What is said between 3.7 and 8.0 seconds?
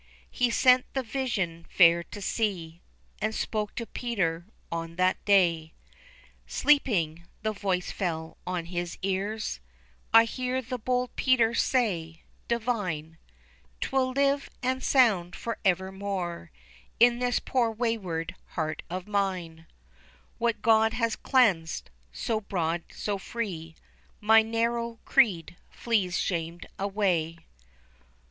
to Peter on that day. Sleeping, the voice